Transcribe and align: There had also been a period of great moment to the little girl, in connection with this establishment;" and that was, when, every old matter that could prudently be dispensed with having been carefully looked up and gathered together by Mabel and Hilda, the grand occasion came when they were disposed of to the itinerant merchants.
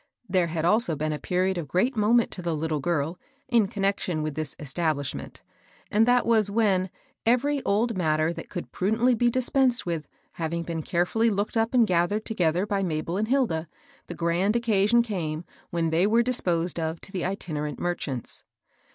There 0.27 0.47
had 0.47 0.65
also 0.65 0.95
been 0.95 1.13
a 1.13 1.19
period 1.19 1.59
of 1.59 1.67
great 1.67 1.95
moment 1.95 2.31
to 2.31 2.41
the 2.41 2.55
little 2.55 2.79
girl, 2.79 3.19
in 3.47 3.67
connection 3.67 4.23
with 4.23 4.33
this 4.33 4.55
establishment;" 4.57 5.43
and 5.91 6.07
that 6.07 6.25
was, 6.25 6.49
when, 6.49 6.89
every 7.23 7.61
old 7.65 7.95
matter 7.95 8.33
that 8.33 8.49
could 8.49 8.71
prudently 8.71 9.13
be 9.13 9.29
dispensed 9.29 9.85
with 9.85 10.07
having 10.31 10.63
been 10.63 10.81
carefully 10.81 11.29
looked 11.29 11.55
up 11.55 11.75
and 11.75 11.85
gathered 11.85 12.25
together 12.25 12.65
by 12.65 12.81
Mabel 12.81 13.15
and 13.15 13.27
Hilda, 13.27 13.67
the 14.07 14.15
grand 14.15 14.55
occasion 14.55 15.03
came 15.03 15.45
when 15.69 15.91
they 15.91 16.07
were 16.07 16.23
disposed 16.23 16.79
of 16.79 16.99
to 17.01 17.11
the 17.11 17.23
itinerant 17.23 17.79
merchants. 17.79 18.43